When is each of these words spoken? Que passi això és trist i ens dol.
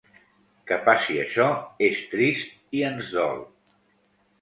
Que 0.71 0.79
passi 0.87 1.19
això 1.25 1.47
és 1.91 2.01
trist 2.17 2.59
i 2.81 2.85
ens 2.91 3.15
dol. 3.19 3.49